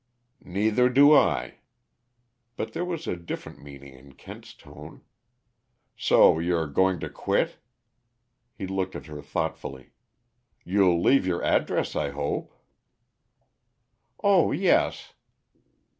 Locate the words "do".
0.89-1.13